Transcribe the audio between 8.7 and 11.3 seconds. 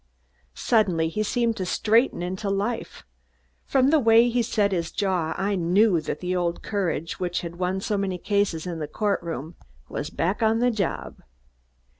the court room, was back on the job.